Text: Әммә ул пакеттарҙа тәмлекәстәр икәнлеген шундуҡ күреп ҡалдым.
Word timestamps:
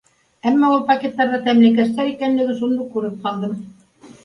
Әммә 0.51 0.71
ул 0.75 0.79
пакеттарҙа 0.87 1.41
тәмлекәстәр 1.49 2.11
икәнлеген 2.15 2.59
шундуҡ 2.65 2.91
күреп 2.97 3.23
ҡалдым. 3.29 3.57